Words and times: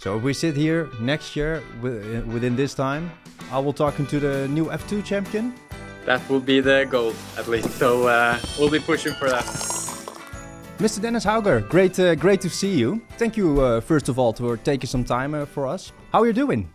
So 0.00 0.16
if 0.16 0.22
we 0.22 0.32
sit 0.32 0.56
here 0.56 0.88
next 1.00 1.34
year 1.34 1.60
within 1.82 2.54
this 2.54 2.72
time, 2.72 3.10
I 3.50 3.58
will 3.58 3.72
talk 3.72 3.98
into 3.98 4.20
the 4.20 4.46
new 4.46 4.66
F2 4.66 5.04
champion. 5.04 5.52
That 6.06 6.22
will 6.30 6.38
be 6.38 6.60
the 6.60 6.86
goal, 6.88 7.14
at 7.36 7.48
least. 7.48 7.70
So 7.70 8.06
uh, 8.06 8.38
we'll 8.60 8.70
be 8.70 8.78
pushing 8.78 9.12
for 9.14 9.28
that. 9.28 9.44
Mr. 10.78 11.02
Dennis 11.02 11.24
Hauger, 11.24 11.68
great, 11.68 11.98
uh, 11.98 12.14
great 12.14 12.40
to 12.42 12.48
see 12.48 12.78
you. 12.78 13.02
Thank 13.16 13.36
you, 13.36 13.60
uh, 13.60 13.80
first 13.80 14.08
of 14.08 14.20
all, 14.20 14.32
for 14.32 14.56
taking 14.58 14.86
some 14.86 15.02
time 15.02 15.34
uh, 15.34 15.46
for 15.46 15.66
us. 15.66 15.90
How 16.12 16.20
are 16.20 16.28
you 16.28 16.32
doing? 16.32 16.70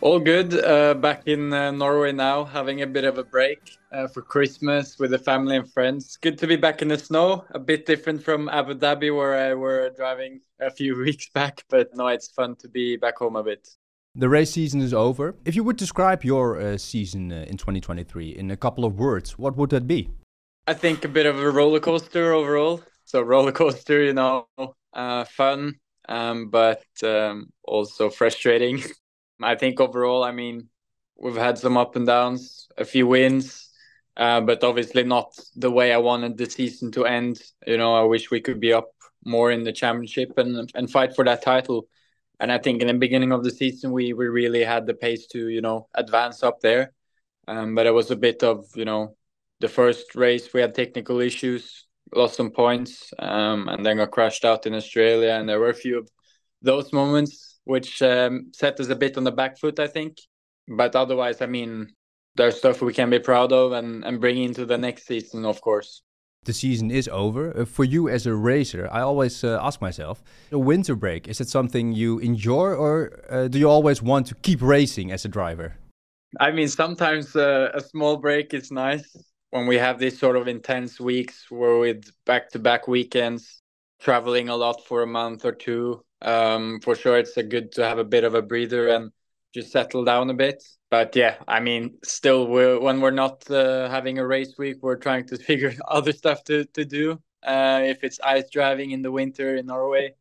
All 0.00 0.18
good. 0.18 0.52
Uh, 0.52 0.94
back 0.94 1.22
in 1.26 1.52
uh, 1.52 1.70
Norway 1.70 2.10
now, 2.10 2.42
having 2.42 2.82
a 2.82 2.86
bit 2.88 3.04
of 3.04 3.16
a 3.16 3.22
break 3.22 3.75
uh, 3.92 4.08
for 4.08 4.22
Christmas 4.22 4.98
with 4.98 5.10
the 5.10 5.18
family 5.18 5.56
and 5.56 5.72
friends. 5.72 6.16
Good 6.16 6.38
to 6.38 6.46
be 6.46 6.56
back 6.56 6.82
in 6.82 6.88
the 6.88 6.98
snow. 6.98 7.44
A 7.50 7.58
bit 7.58 7.86
different 7.86 8.22
from 8.22 8.48
Abu 8.48 8.74
Dhabi, 8.74 9.14
where 9.14 9.34
I 9.34 9.54
were 9.54 9.90
driving 9.96 10.40
a 10.60 10.70
few 10.70 10.96
weeks 11.04 11.28
back. 11.30 11.64
But 11.68 11.94
no, 11.94 12.08
it's 12.08 12.28
fun 12.28 12.56
to 12.56 12.68
be 12.68 12.96
back 12.96 13.18
home 13.18 13.36
a 13.36 13.42
bit. 13.42 13.68
The 14.14 14.28
race 14.28 14.52
season 14.52 14.80
is 14.80 14.94
over. 14.94 15.34
If 15.44 15.54
you 15.54 15.62
would 15.64 15.76
describe 15.76 16.24
your 16.24 16.58
uh, 16.58 16.78
season 16.78 17.30
uh, 17.30 17.44
in 17.48 17.58
2023 17.58 18.30
in 18.30 18.50
a 18.50 18.56
couple 18.56 18.84
of 18.84 18.98
words, 18.98 19.38
what 19.38 19.56
would 19.56 19.70
that 19.70 19.86
be? 19.86 20.08
I 20.66 20.74
think 20.74 21.04
a 21.04 21.08
bit 21.08 21.26
of 21.26 21.38
a 21.38 21.50
roller 21.50 21.80
coaster 21.80 22.32
overall. 22.32 22.82
So 23.04 23.20
roller 23.34 23.52
coaster, 23.52 24.02
you 24.02 24.14
know, 24.14 24.48
uh, 24.92 25.24
fun, 25.24 25.74
um, 26.08 26.48
but 26.48 26.82
um, 27.04 27.50
also 27.62 28.08
frustrating. 28.10 28.82
I 29.42 29.54
think 29.54 29.80
overall, 29.80 30.24
I 30.24 30.32
mean, 30.32 30.70
we've 31.18 31.36
had 31.36 31.58
some 31.58 31.76
up 31.76 31.94
and 31.94 32.06
downs, 32.06 32.68
a 32.78 32.86
few 32.86 33.06
wins, 33.06 33.65
uh, 34.16 34.40
but 34.40 34.64
obviously 34.64 35.04
not 35.04 35.38
the 35.56 35.70
way 35.70 35.92
I 35.92 35.98
wanted 35.98 36.36
the 36.36 36.48
season 36.48 36.90
to 36.92 37.04
end. 37.04 37.42
You 37.66 37.76
know, 37.76 37.94
I 37.94 38.02
wish 38.02 38.30
we 38.30 38.40
could 38.40 38.60
be 38.60 38.72
up 38.72 38.88
more 39.24 39.50
in 39.50 39.64
the 39.64 39.72
championship 39.72 40.38
and 40.38 40.70
and 40.74 40.90
fight 40.90 41.14
for 41.14 41.24
that 41.24 41.42
title. 41.42 41.88
And 42.38 42.52
I 42.52 42.58
think 42.58 42.80
in 42.80 42.88
the 42.88 42.94
beginning 42.94 43.32
of 43.32 43.44
the 43.44 43.50
season, 43.50 43.92
we 43.92 44.12
we 44.12 44.26
really 44.26 44.64
had 44.64 44.86
the 44.86 44.94
pace 44.94 45.26
to 45.28 45.48
you 45.48 45.60
know 45.60 45.88
advance 45.94 46.42
up 46.42 46.60
there. 46.60 46.92
Um, 47.48 47.74
but 47.74 47.86
it 47.86 47.94
was 47.94 48.10
a 48.10 48.16
bit 48.16 48.42
of 48.42 48.66
you 48.74 48.84
know 48.84 49.16
the 49.60 49.68
first 49.68 50.14
race 50.14 50.52
we 50.52 50.60
had 50.60 50.74
technical 50.74 51.20
issues, 51.20 51.86
lost 52.14 52.36
some 52.36 52.50
points, 52.50 53.12
um, 53.18 53.68
and 53.68 53.84
then 53.84 53.98
got 53.98 54.10
crashed 54.10 54.44
out 54.44 54.66
in 54.66 54.74
Australia. 54.74 55.32
And 55.32 55.48
there 55.48 55.60
were 55.60 55.70
a 55.70 55.74
few 55.74 55.98
of 55.98 56.08
those 56.62 56.92
moments 56.92 57.58
which 57.64 58.00
um, 58.00 58.52
set 58.54 58.78
us 58.78 58.88
a 58.88 58.96
bit 58.96 59.16
on 59.16 59.24
the 59.24 59.32
back 59.32 59.58
foot, 59.58 59.78
I 59.80 59.88
think. 59.88 60.18
But 60.68 60.94
otherwise, 60.94 61.42
I 61.42 61.46
mean, 61.46 61.88
there's 62.36 62.56
stuff 62.56 62.82
we 62.82 62.92
can 62.92 63.10
be 63.10 63.18
proud 63.18 63.52
of 63.52 63.72
and, 63.72 64.04
and 64.04 64.20
bring 64.20 64.38
into 64.38 64.66
the 64.66 64.78
next 64.78 65.06
season, 65.06 65.44
of 65.44 65.60
course. 65.60 66.02
The 66.44 66.52
season 66.52 66.90
is 66.90 67.08
over. 67.08 67.58
Uh, 67.58 67.64
for 67.64 67.84
you 67.84 68.08
as 68.08 68.26
a 68.26 68.34
racer, 68.34 68.88
I 68.92 69.00
always 69.00 69.42
uh, 69.42 69.58
ask 69.60 69.80
myself, 69.80 70.22
a 70.52 70.58
winter 70.58 70.94
break, 70.94 71.26
is 71.26 71.40
it 71.40 71.48
something 71.48 71.92
you 71.92 72.18
enjoy 72.20 72.74
or 72.74 73.20
uh, 73.28 73.48
do 73.48 73.58
you 73.58 73.68
always 73.68 74.00
want 74.00 74.26
to 74.28 74.34
keep 74.36 74.62
racing 74.62 75.10
as 75.10 75.24
a 75.24 75.28
driver? 75.28 75.74
I 76.38 76.52
mean, 76.52 76.68
sometimes 76.68 77.34
uh, 77.34 77.70
a 77.74 77.80
small 77.80 78.16
break 78.16 78.54
is 78.54 78.70
nice 78.70 79.16
when 79.50 79.66
we 79.66 79.76
have 79.78 79.98
these 79.98 80.18
sort 80.18 80.36
of 80.36 80.46
intense 80.46 81.00
weeks 81.00 81.46
where 81.50 81.78
with 81.78 82.10
back 82.26 82.50
to 82.50 82.58
back 82.58 82.86
weekends, 82.86 83.62
traveling 84.00 84.48
a 84.48 84.56
lot 84.56 84.84
for 84.84 85.02
a 85.02 85.06
month 85.06 85.44
or 85.44 85.52
two 85.52 86.04
um, 86.22 86.80
for 86.80 86.94
sure 86.94 87.18
it's 87.18 87.36
a 87.36 87.42
good 87.42 87.72
to 87.72 87.84
have 87.84 87.98
a 87.98 88.04
bit 88.04 88.24
of 88.24 88.34
a 88.34 88.42
breather 88.42 88.88
and 88.88 89.12
just 89.54 89.72
settle 89.72 90.04
down 90.04 90.30
a 90.30 90.34
bit. 90.34 90.62
But 90.90 91.16
yeah, 91.16 91.36
I 91.48 91.60
mean, 91.60 91.98
still, 92.04 92.46
we're, 92.46 92.80
when 92.80 93.00
we're 93.00 93.10
not 93.10 93.50
uh, 93.50 93.88
having 93.88 94.18
a 94.18 94.26
race 94.26 94.54
week, 94.58 94.78
we're 94.82 94.96
trying 94.96 95.26
to 95.28 95.36
figure 95.48 95.74
other 95.88 96.12
stuff 96.12 96.44
to 96.44 96.64
to 96.64 96.84
do. 96.84 97.20
Uh, 97.42 97.82
if 97.84 98.02
it's 98.02 98.18
ice 98.20 98.50
driving 98.50 98.90
in 98.90 99.02
the 99.02 99.12
winter 99.12 99.56
in 99.56 99.66
Norway, 99.66 100.14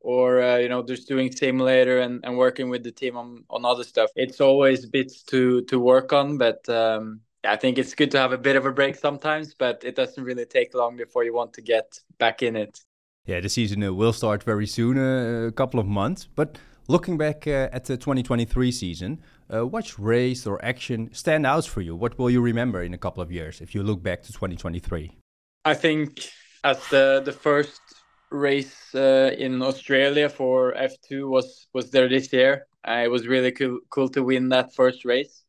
or 0.00 0.42
uh, 0.42 0.56
you 0.56 0.68
know, 0.68 0.82
just 0.82 1.08
doing 1.08 1.30
simulator 1.30 2.00
and, 2.00 2.24
and 2.24 2.36
working 2.36 2.70
with 2.70 2.82
the 2.82 2.90
team 2.90 3.16
on, 3.16 3.44
on 3.50 3.64
other 3.64 3.84
stuff. 3.84 4.10
It's 4.16 4.40
always 4.40 4.86
bits 4.86 5.22
to 5.24 5.62
to 5.64 5.78
work 5.78 6.12
on, 6.12 6.38
but 6.38 6.66
um, 6.68 7.20
I 7.44 7.56
think 7.56 7.78
it's 7.78 7.94
good 7.94 8.10
to 8.12 8.18
have 8.18 8.32
a 8.32 8.38
bit 8.38 8.56
of 8.56 8.66
a 8.66 8.72
break 8.72 8.96
sometimes. 8.96 9.54
But 9.54 9.84
it 9.84 9.94
doesn't 9.94 10.22
really 10.22 10.46
take 10.46 10.74
long 10.74 10.96
before 10.96 11.24
you 11.24 11.34
want 11.34 11.52
to 11.54 11.62
get 11.62 11.98
back 12.18 12.42
in 12.42 12.56
it. 12.56 12.80
Yeah, 13.26 13.40
the 13.40 13.48
season 13.48 13.82
uh, 13.84 13.92
will 13.92 14.14
start 14.14 14.42
very 14.42 14.66
soon, 14.66 14.98
uh, 14.98 15.48
a 15.48 15.52
couple 15.52 15.78
of 15.78 15.86
months. 15.86 16.26
But 16.34 16.58
looking 16.88 17.16
back 17.18 17.46
uh, 17.46 17.68
at 17.72 17.84
the 17.84 17.96
2023 17.96 18.72
season, 18.72 19.20
uh, 19.52 19.66
which 19.66 19.98
race 19.98 20.46
or 20.46 20.64
action 20.64 21.10
stand 21.12 21.46
out 21.46 21.66
for 21.66 21.80
you? 21.80 21.96
What 21.96 22.18
will 22.18 22.30
you 22.30 22.40
remember 22.40 22.82
in 22.82 22.94
a 22.94 22.98
couple 22.98 23.22
of 23.22 23.30
years 23.30 23.60
if 23.60 23.74
you 23.74 23.82
look 23.82 24.02
back 24.02 24.22
to 24.22 24.32
2023? 24.32 25.16
I 25.64 25.74
think 25.74 26.30
as 26.64 26.78
the 26.88 27.22
the 27.24 27.32
first 27.32 27.80
race 28.30 28.94
uh, 28.94 29.34
in 29.36 29.62
Australia 29.62 30.28
for 30.28 30.72
F2 30.74 31.28
was 31.28 31.68
was 31.72 31.90
there 31.90 32.08
this 32.08 32.32
year. 32.32 32.66
Uh, 32.86 33.02
it 33.04 33.10
was 33.10 33.26
really 33.26 33.52
cool 33.52 33.80
cool 33.90 34.08
to 34.08 34.22
win 34.22 34.48
that 34.48 34.74
first 34.74 35.04
race 35.04 35.44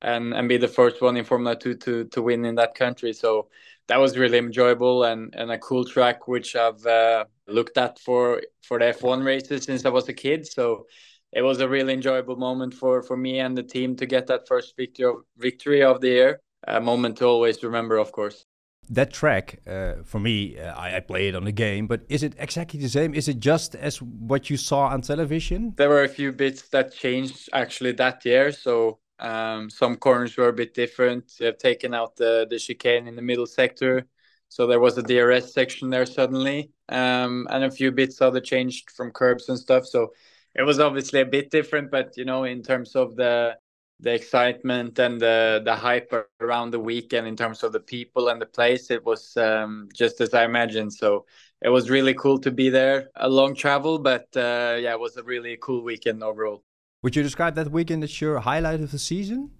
and 0.00 0.34
and 0.34 0.48
be 0.48 0.56
the 0.56 0.68
first 0.68 1.00
one 1.00 1.16
in 1.16 1.24
Formula 1.24 1.56
2 1.56 1.74
to 1.76 2.04
to 2.04 2.22
win 2.22 2.44
in 2.44 2.56
that 2.56 2.74
country. 2.74 3.12
So 3.12 3.48
that 3.92 4.00
was 4.00 4.16
really 4.16 4.38
enjoyable 4.38 5.04
and, 5.04 5.34
and 5.36 5.52
a 5.52 5.58
cool 5.58 5.84
track 5.84 6.26
which 6.26 6.56
I've 6.56 6.84
uh, 6.86 7.26
looked 7.46 7.76
at 7.76 7.98
for 7.98 8.40
for 8.62 8.78
the 8.78 8.86
F1 8.86 9.22
races 9.22 9.64
since 9.64 9.84
I 9.84 9.90
was 9.90 10.08
a 10.08 10.14
kid. 10.14 10.46
So 10.46 10.86
it 11.30 11.42
was 11.42 11.60
a 11.60 11.68
really 11.68 11.92
enjoyable 11.92 12.36
moment 12.36 12.72
for 12.72 13.02
for 13.02 13.18
me 13.18 13.40
and 13.40 13.54
the 13.54 13.62
team 13.62 13.94
to 13.96 14.06
get 14.06 14.26
that 14.28 14.48
first 14.48 14.72
victory 14.78 15.04
of, 15.04 15.16
victory 15.36 15.82
of 15.82 16.00
the 16.00 16.08
year. 16.08 16.40
A 16.66 16.80
moment 16.80 17.18
to 17.18 17.26
always 17.26 17.62
remember, 17.62 17.98
of 17.98 18.12
course. 18.12 18.46
That 18.88 19.12
track, 19.12 19.60
uh, 19.66 19.94
for 20.04 20.20
me, 20.20 20.58
uh, 20.58 20.74
I, 20.74 20.96
I 20.96 21.00
play 21.00 21.28
it 21.28 21.34
on 21.34 21.44
the 21.44 21.52
game, 21.52 21.86
but 21.86 22.00
is 22.08 22.22
it 22.22 22.34
exactly 22.38 22.80
the 22.80 22.88
same? 22.88 23.14
Is 23.14 23.28
it 23.28 23.40
just 23.40 23.74
as 23.74 24.00
what 24.00 24.48
you 24.48 24.56
saw 24.56 24.86
on 24.86 25.02
television? 25.02 25.74
There 25.76 25.90
were 25.90 26.04
a 26.04 26.08
few 26.08 26.32
bits 26.32 26.62
that 26.70 26.94
changed 26.94 27.50
actually 27.52 27.92
that 27.92 28.24
year. 28.24 28.52
So 28.52 29.00
um, 29.22 29.70
some 29.70 29.96
corners 29.96 30.36
were 30.36 30.48
a 30.48 30.52
bit 30.52 30.74
different. 30.74 31.32
They 31.38 31.46
have 31.46 31.58
taken 31.58 31.94
out 31.94 32.16
the, 32.16 32.46
the 32.50 32.58
chicane 32.58 33.06
in 33.06 33.16
the 33.16 33.22
middle 33.22 33.46
sector. 33.46 34.06
So 34.48 34.66
there 34.66 34.80
was 34.80 34.98
a 34.98 35.02
DRS 35.02 35.54
section 35.54 35.88
there 35.90 36.06
suddenly. 36.06 36.72
Um, 36.88 37.46
and 37.50 37.64
a 37.64 37.70
few 37.70 37.92
bits 37.92 38.20
other 38.20 38.40
changed 38.40 38.90
from 38.90 39.12
curbs 39.12 39.48
and 39.48 39.58
stuff. 39.58 39.86
So 39.86 40.12
it 40.54 40.62
was 40.64 40.80
obviously 40.80 41.20
a 41.20 41.24
bit 41.24 41.50
different, 41.50 41.90
but 41.90 42.16
you 42.16 42.24
know, 42.24 42.44
in 42.44 42.62
terms 42.62 42.94
of 42.96 43.16
the 43.16 43.56
the 44.00 44.12
excitement 44.12 44.98
and 44.98 45.20
the 45.20 45.62
the 45.64 45.76
hype 45.76 46.12
around 46.40 46.72
the 46.72 46.80
weekend 46.80 47.26
in 47.28 47.36
terms 47.36 47.62
of 47.62 47.72
the 47.72 47.80
people 47.80 48.28
and 48.28 48.42
the 48.42 48.46
place, 48.46 48.90
it 48.90 49.04
was 49.04 49.36
um, 49.36 49.88
just 49.94 50.20
as 50.20 50.34
I 50.34 50.44
imagined. 50.44 50.92
So 50.92 51.26
it 51.62 51.68
was 51.68 51.88
really 51.88 52.14
cool 52.14 52.38
to 52.40 52.50
be 52.50 52.68
there. 52.70 53.10
A 53.16 53.28
long 53.28 53.54
travel, 53.54 53.98
but 54.00 54.26
uh, 54.36 54.76
yeah, 54.80 54.92
it 54.92 55.00
was 55.00 55.16
a 55.16 55.22
really 55.22 55.56
cool 55.62 55.82
weekend 55.84 56.22
overall. 56.22 56.64
Would 57.02 57.16
you 57.16 57.22
describe 57.22 57.56
that 57.56 57.72
weekend 57.72 58.04
as 58.04 58.20
your 58.20 58.38
highlight 58.38 58.80
of 58.80 58.92
the 58.92 58.98
season? 58.98 59.50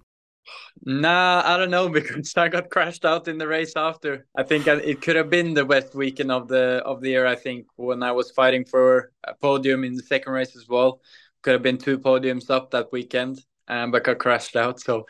Nah, 0.84 1.42
I 1.44 1.56
don't 1.56 1.70
know 1.70 1.88
because 1.98 2.36
I 2.36 2.48
got 2.48 2.70
crashed 2.70 3.04
out 3.04 3.28
in 3.28 3.38
the 3.38 3.48
race 3.48 3.72
after. 3.76 4.26
I 4.36 4.44
think 4.44 4.66
it 4.66 5.00
could 5.03 5.16
have 5.16 5.30
been 5.30 5.54
the 5.54 5.64
best 5.64 5.94
weekend 5.94 6.30
of 6.30 6.48
the 6.48 6.82
of 6.84 7.00
the 7.00 7.10
year. 7.10 7.26
I 7.26 7.34
think 7.34 7.66
when 7.76 8.03
I 8.03 8.12
was 8.12 8.30
fighting 8.30 8.64
for 8.64 9.12
a 9.25 9.34
podium 9.34 9.84
in 9.84 9.94
the 9.94 10.03
second 10.03 10.32
race 10.32 10.56
as 10.56 10.69
well, 10.69 11.00
could 11.42 11.53
have 11.53 11.62
been 11.62 11.78
two 11.78 11.98
podiums 11.98 12.48
up 12.48 12.70
that 12.70 12.92
weekend, 12.92 13.44
um, 13.69 13.91
but 13.91 14.04
got 14.04 14.19
crashed 14.19 14.56
out. 14.56 14.80
So 14.80 15.06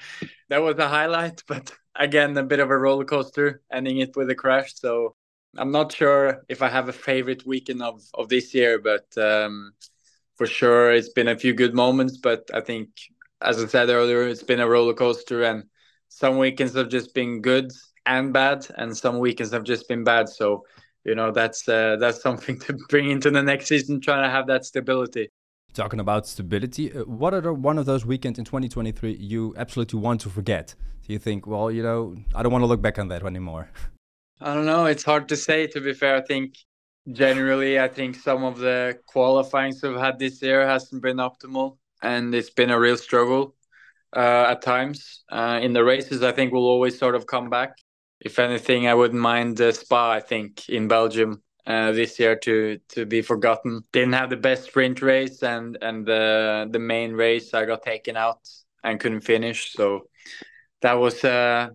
that 0.49 0.63
was 0.63 0.79
a 0.79 0.89
highlight. 0.89 1.43
But 1.49 1.73
again, 1.95 2.37
a 2.39 2.43
bit 2.43 2.61
of 2.61 2.71
a 2.71 2.79
roller 2.79 3.05
coaster, 3.05 3.61
ending 3.71 3.99
it 3.99 4.17
with 4.17 4.31
a 4.31 4.35
crash. 4.35 4.75
So 4.75 5.17
I'm 5.57 5.71
not 5.71 5.93
sure 5.93 6.45
if 6.49 6.63
I 6.63 6.69
have 6.71 6.89
a 6.89 6.95
favorite 6.95 7.45
weekend 7.47 7.83
of 7.83 8.03
of 8.15 8.29
this 8.29 8.55
year, 8.55 8.79
but 8.79 9.07
um, 9.19 9.73
for 10.37 10.47
sure 10.47 10.93
it's 10.93 11.11
been 11.11 11.29
a 11.29 11.39
few 11.39 11.55
good 11.55 11.75
moments, 11.75 12.17
but 12.17 12.51
I 12.55 12.61
think 12.61 12.89
as 13.43 13.63
I 13.63 13.67
said 13.67 13.89
earlier, 13.89 14.27
it's 14.29 14.43
been 14.43 14.61
a 14.61 14.69
roller 14.69 14.95
coaster 14.95 15.43
and 15.43 15.65
some 16.09 16.39
weekends 16.39 16.75
have 16.75 16.89
just 16.89 17.15
been 17.15 17.41
good 17.41 17.73
and 18.07 18.33
bad 18.33 18.67
and 18.77 18.97
some 18.97 19.19
weekends 19.19 19.53
have 19.53 19.65
just 19.65 19.89
been 19.89 20.05
bad. 20.05 20.29
So, 20.29 20.65
you 21.05 21.15
know, 21.15 21.31
that's 21.31 21.69
uh, 21.69 21.97
that's 21.99 22.23
something 22.23 22.59
to 22.67 22.75
bring 22.89 23.11
into 23.11 23.31
the 23.31 23.43
next 23.43 23.67
season, 23.67 24.01
trying 24.01 24.23
to 24.23 24.31
have 24.31 24.47
that 24.47 24.65
stability. 24.65 25.29
Talking 25.75 26.01
about 26.01 26.27
stability, 26.27 26.93
uh, 26.93 27.05
what 27.05 27.33
are 27.33 27.41
the, 27.41 27.53
one 27.53 27.79
of 27.79 27.87
those 27.87 28.05
weekends 28.05 28.39
in 28.39 28.45
2023 28.45 29.13
you 29.13 29.55
absolutely 29.57 29.99
want 30.01 30.21
to 30.21 30.29
forget? 30.29 30.75
Do 31.07 31.13
you 31.13 31.19
think, 31.19 31.47
well, 31.47 31.71
you 31.71 31.83
know, 31.83 32.15
I 32.35 32.43
don't 32.43 32.53
want 32.53 32.63
to 32.63 32.67
look 32.67 32.83
back 32.83 32.99
on 32.99 33.09
that 33.09 33.25
anymore? 33.25 33.71
I 34.41 34.55
don't 34.55 34.67
know. 34.67 34.87
It's 34.87 35.03
hard 35.03 35.29
to 35.31 35.37
say. 35.37 35.67
To 35.69 35.81
be 35.81 35.95
fair, 35.95 36.17
I 36.17 36.21
think 36.21 36.57
generally, 37.11 37.81
I 37.81 37.89
think 37.89 38.17
some 38.17 38.45
of 38.45 38.59
the 38.59 38.99
qualifyings 39.07 39.83
we've 39.83 39.99
had 39.99 40.19
this 40.19 40.43
year 40.43 40.67
hasn't 40.67 41.03
been 41.03 41.17
optimal, 41.17 41.79
and 42.03 42.35
it's 42.35 42.51
been 42.51 42.71
a 42.71 42.79
real 42.79 42.97
struggle 42.97 43.55
uh, 44.15 44.47
at 44.51 44.63
times. 44.63 45.25
Uh, 45.31 45.59
in 45.63 45.73
the 45.73 45.85
races, 45.85 46.23
I 46.23 46.33
think 46.33 46.53
we'll 46.53 46.63
always 46.63 46.99
sort 46.99 47.15
of 47.15 47.27
come 47.27 47.51
back. 47.51 47.77
If 48.21 48.39
anything, 48.39 48.87
I 48.87 48.95
wouldn't 48.95 49.21
mind 49.21 49.57
the 49.57 49.73
Spa. 49.73 50.13
I 50.13 50.21
think 50.21 50.69
in 50.69 50.87
Belgium 50.87 51.43
uh, 51.67 51.93
this 51.93 52.19
year 52.19 52.37
to 52.37 52.79
to 52.91 53.07
be 53.07 53.23
forgotten. 53.23 53.83
Didn't 53.93 54.15
have 54.15 54.31
the 54.31 54.37
best 54.37 54.65
sprint 54.65 55.03
race, 55.03 55.43
and 55.43 55.79
and 55.83 56.07
the 56.07 56.69
the 56.71 56.79
main 56.79 57.13
race 57.13 57.55
I 57.55 57.65
got 57.65 57.83
taken 57.83 58.17
out 58.17 58.41
and 58.85 59.01
couldn't 59.01 59.23
finish. 59.23 59.73
So 59.73 60.09
that 60.83 60.95
was 60.95 61.25
uh, 61.25 61.71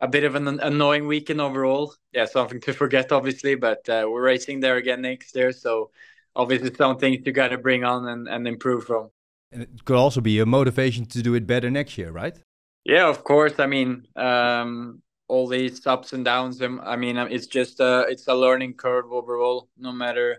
a 0.00 0.08
bit 0.08 0.24
of 0.24 0.34
an 0.34 0.60
annoying 0.60 1.06
weekend 1.06 1.40
overall. 1.40 1.94
Yeah, 2.12 2.24
something 2.24 2.60
to 2.62 2.72
forget, 2.72 3.12
obviously, 3.12 3.54
but 3.54 3.88
uh, 3.88 4.06
we're 4.08 4.22
racing 4.22 4.60
there 4.60 4.76
again 4.76 5.02
next 5.02 5.34
year, 5.36 5.52
so 5.52 5.90
obviously 6.34 6.74
some 6.74 6.96
things 6.98 7.18
you 7.24 7.32
got 7.32 7.48
to 7.48 7.58
bring 7.58 7.84
on 7.84 8.08
and, 8.08 8.28
and 8.28 8.48
improve 8.48 8.84
from. 8.84 9.10
And 9.52 9.62
it 9.62 9.84
could 9.84 9.96
also 9.96 10.20
be 10.20 10.38
a 10.38 10.46
motivation 10.46 11.06
to 11.06 11.22
do 11.22 11.34
it 11.34 11.46
better 11.46 11.70
next 11.70 11.98
year, 11.98 12.10
right? 12.10 12.36
Yeah, 12.84 13.08
of 13.08 13.24
course. 13.24 13.58
I 13.58 13.66
mean, 13.66 14.06
um, 14.16 15.02
all 15.28 15.46
these 15.46 15.86
ups 15.86 16.12
and 16.12 16.24
downs. 16.24 16.62
Um, 16.62 16.80
I 16.84 16.96
mean, 16.96 17.16
um, 17.18 17.28
it's 17.30 17.46
just 17.46 17.80
a 17.80 18.06
it's 18.08 18.26
a 18.28 18.34
learning 18.34 18.74
curve 18.74 19.12
overall. 19.12 19.68
No 19.76 19.92
matter 19.92 20.38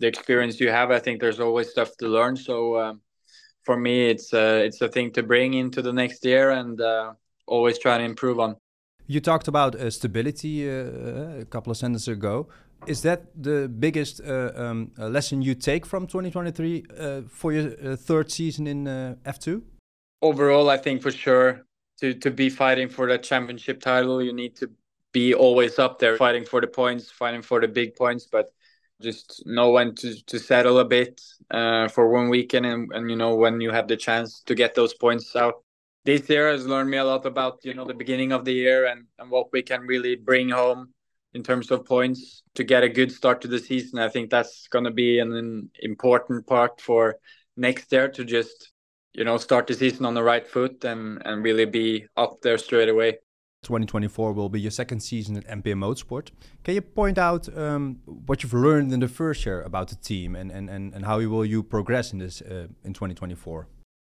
the 0.00 0.06
experience 0.06 0.58
you 0.60 0.70
have, 0.70 0.90
I 0.90 0.98
think 0.98 1.20
there's 1.20 1.40
always 1.40 1.70
stuff 1.70 1.96
to 1.98 2.08
learn. 2.08 2.36
So 2.36 2.80
um, 2.80 3.00
for 3.64 3.76
me, 3.76 4.10
it's 4.10 4.32
uh, 4.32 4.62
it's 4.64 4.80
a 4.80 4.88
thing 4.88 5.12
to 5.12 5.22
bring 5.22 5.54
into 5.54 5.82
the 5.82 5.92
next 5.92 6.24
year 6.24 6.50
and 6.50 6.80
uh, 6.80 7.12
always 7.46 7.78
try 7.78 7.98
to 7.98 8.04
improve 8.04 8.40
on. 8.40 8.56
You 9.06 9.20
talked 9.20 9.48
about 9.48 9.74
uh, 9.74 9.90
stability 9.90 10.68
uh, 10.68 11.40
a 11.40 11.44
couple 11.44 11.70
of 11.70 11.76
sentences 11.76 12.08
ago. 12.08 12.48
Is 12.86 13.02
that 13.02 13.26
the 13.40 13.68
biggest 13.68 14.20
uh, 14.20 14.52
um, 14.56 14.90
lesson 14.98 15.42
you 15.42 15.54
take 15.54 15.86
from 15.86 16.06
2023 16.06 16.84
uh, 16.98 17.20
for 17.28 17.52
your 17.52 17.96
third 17.96 18.30
season 18.30 18.66
in 18.66 18.84
F2? 19.24 19.62
Overall, 20.20 20.68
I 20.68 20.78
think 20.78 21.02
for 21.02 21.12
sure 21.12 21.64
to 22.00 22.14
to 22.14 22.30
be 22.30 22.50
fighting 22.50 22.88
for 22.88 23.06
that 23.08 23.22
championship 23.22 23.80
title, 23.80 24.22
you 24.22 24.32
need 24.32 24.56
to 24.56 24.70
be 25.12 25.34
always 25.34 25.78
up 25.78 25.98
there, 25.98 26.16
fighting 26.16 26.44
for 26.44 26.60
the 26.60 26.66
points, 26.66 27.10
fighting 27.10 27.42
for 27.42 27.60
the 27.60 27.68
big 27.68 27.94
points, 27.94 28.26
but 28.26 28.50
just 29.00 29.42
know 29.44 29.70
when 29.70 29.94
to, 29.96 30.24
to 30.24 30.38
settle 30.38 30.78
a 30.78 30.84
bit 30.84 31.20
uh, 31.50 31.88
for 31.88 32.08
one 32.08 32.28
weekend 32.28 32.64
and, 32.64 32.90
and 32.92 33.10
you 33.10 33.16
know 33.16 33.34
when 33.34 33.60
you 33.60 33.70
have 33.70 33.88
the 33.88 33.96
chance 33.96 34.40
to 34.46 34.54
get 34.54 34.74
those 34.74 34.94
points 34.94 35.34
out 35.36 35.64
this 36.04 36.28
year 36.28 36.50
has 36.50 36.66
learned 36.66 36.90
me 36.90 36.96
a 36.96 37.04
lot 37.04 37.26
about 37.26 37.58
you 37.64 37.74
know 37.74 37.84
the 37.84 37.94
beginning 37.94 38.32
of 38.32 38.44
the 38.44 38.52
year 38.52 38.86
and, 38.86 39.04
and 39.18 39.30
what 39.30 39.52
we 39.52 39.62
can 39.62 39.82
really 39.82 40.16
bring 40.16 40.50
home 40.50 40.92
in 41.34 41.42
terms 41.42 41.70
of 41.70 41.84
points 41.84 42.42
to 42.54 42.64
get 42.64 42.82
a 42.82 42.88
good 42.88 43.10
start 43.10 43.40
to 43.40 43.48
the 43.48 43.58
season 43.58 43.98
i 43.98 44.08
think 44.08 44.30
that's 44.30 44.68
going 44.68 44.84
to 44.84 44.90
be 44.90 45.18
an, 45.18 45.32
an 45.32 45.70
important 45.80 46.46
part 46.46 46.80
for 46.80 47.16
next 47.56 47.92
year 47.92 48.08
to 48.08 48.24
just 48.24 48.72
you 49.12 49.24
know 49.24 49.36
start 49.36 49.66
the 49.66 49.74
season 49.74 50.04
on 50.04 50.14
the 50.14 50.22
right 50.22 50.46
foot 50.46 50.84
and 50.84 51.22
and 51.24 51.44
really 51.44 51.64
be 51.64 52.04
up 52.16 52.40
there 52.42 52.58
straight 52.58 52.88
away 52.88 53.18
2024 53.62 54.32
will 54.32 54.48
be 54.48 54.60
your 54.60 54.72
second 54.72 54.98
season 54.98 55.36
at 55.36 55.46
MPM 55.46 55.78
Motorsport. 55.78 56.30
Can 56.64 56.74
you 56.74 56.80
point 56.80 57.16
out 57.16 57.48
um, 57.56 58.00
what 58.04 58.42
you've 58.42 58.52
learned 58.52 58.92
in 58.92 58.98
the 58.98 59.06
first 59.06 59.46
year 59.46 59.62
about 59.62 59.86
the 59.86 59.94
team 59.94 60.34
and, 60.34 60.50
and, 60.50 60.68
and, 60.68 60.92
and 60.92 61.04
how 61.04 61.20
will 61.20 61.44
you 61.44 61.62
progress 61.62 62.12
in 62.12 62.18
this 62.18 62.42
uh, 62.42 62.66
in 62.82 62.92
2024? 62.92 63.68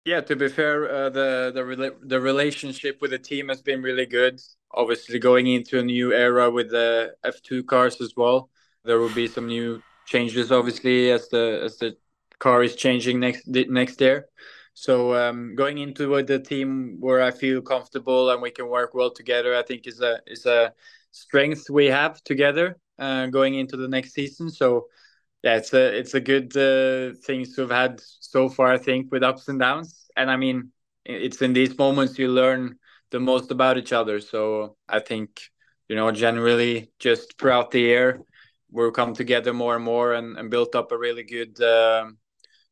Yeah, 0.05 0.19
to 0.21 0.35
be 0.35 0.49
fair, 0.49 0.89
uh, 0.91 1.09
the 1.09 1.51
the 1.53 1.61
rela- 1.61 1.97
the 2.09 2.19
relationship 2.19 2.99
with 3.01 3.11
the 3.11 3.19
team 3.19 3.47
has 3.47 3.61
been 3.61 3.81
really 3.81 4.05
good. 4.05 4.41
Obviously, 4.71 5.17
going 5.17 5.47
into 5.47 5.79
a 5.79 5.83
new 5.83 6.11
era 6.11 6.49
with 6.51 6.71
the 6.71 7.15
F2 7.23 7.63
cars 7.63 8.01
as 8.01 8.13
well, 8.17 8.49
there 8.83 8.99
will 8.99 9.13
be 9.13 9.27
some 9.27 9.47
new 9.47 9.81
changes. 10.05 10.51
Obviously, 10.51 11.09
as 11.09 11.29
the 11.29 11.61
as 11.63 11.77
the 11.77 11.95
car 12.39 12.63
is 12.63 12.75
changing 12.75 13.21
next 13.21 13.47
next 13.47 14.01
year. 14.01 14.27
So 14.73 15.13
um, 15.15 15.55
going 15.55 15.77
into 15.77 16.21
the 16.23 16.39
team 16.39 16.97
where 16.99 17.21
I 17.21 17.31
feel 17.31 17.61
comfortable 17.61 18.29
and 18.31 18.41
we 18.41 18.51
can 18.51 18.67
work 18.67 18.93
well 18.93 19.11
together, 19.11 19.55
I 19.55 19.61
think 19.63 19.87
is 19.87 20.01
a 20.01 20.19
is 20.27 20.45
a 20.45 20.73
strength 21.11 21.69
we 21.69 21.85
have 21.85 22.21
together 22.25 22.77
uh, 22.99 23.27
going 23.27 23.53
into 23.55 23.77
the 23.77 23.87
next 23.87 24.13
season. 24.13 24.49
So 24.49 24.87
yeah, 25.43 25.57
it's 25.57 25.73
a 25.73 25.97
it's 25.97 26.13
a 26.13 26.21
good 26.21 26.55
uh, 26.55 27.15
thing 27.25 27.45
to 27.45 27.61
have 27.61 27.71
had 27.71 28.01
so 28.19 28.49
far. 28.49 28.71
I 28.71 28.77
think 28.77 29.11
with 29.11 29.23
ups 29.23 29.47
and 29.47 29.59
downs, 29.59 30.09
and 30.15 30.31
I 30.31 30.37
mean 30.37 30.71
it's 31.05 31.41
in 31.41 31.53
these 31.53 31.77
moments 31.77 32.17
you 32.17 32.29
learn 32.29 32.77
the 33.11 33.19
most 33.19 33.51
about 33.51 33.77
each 33.77 33.93
other. 33.93 34.19
So 34.21 34.77
I 34.87 34.99
think 34.99 35.41
you 35.89 35.95
know 35.95 36.11
generally 36.11 36.91
just 36.99 37.37
throughout 37.37 37.71
the 37.71 37.81
year 37.81 38.21
we've 38.71 38.93
come 38.93 39.13
together 39.13 39.53
more 39.53 39.75
and 39.75 39.85
more 39.85 40.13
and, 40.13 40.37
and 40.37 40.49
built 40.49 40.75
up 40.75 40.91
a 40.91 40.97
really 40.97 41.23
good. 41.23 41.61
Uh, 41.61 42.05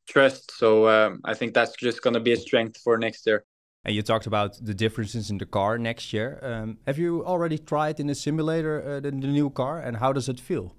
trust. 0.08 0.52
So 0.58 0.88
um, 0.88 1.22
I 1.24 1.34
think 1.34 1.54
that's 1.54 1.76
just 1.76 2.02
going 2.02 2.14
to 2.14 2.20
be 2.20 2.34
a 2.34 2.38
strength 2.38 2.78
for 2.84 2.98
next 2.98 3.26
year. 3.26 3.46
And 3.84 3.96
you 3.96 4.04
talked 4.04 4.28
about 4.28 4.58
the 4.62 4.74
differences 4.74 5.32
in 5.32 5.38
the 5.38 5.46
car 5.46 5.78
next 5.78 6.14
year. 6.14 6.40
Um, 6.44 6.78
have 6.86 7.00
you 7.00 7.26
already 7.26 7.58
tried 7.58 8.00
in 8.00 8.08
the 8.08 8.16
simulator 8.16 8.76
uh, 8.82 9.00
the, 9.00 9.12
the, 9.12 9.28
new 9.28 9.50
car, 9.50 9.80
and 9.80 9.98
how 9.98 10.14
does 10.14 10.30
it 10.30 10.40
feel? 10.40 10.76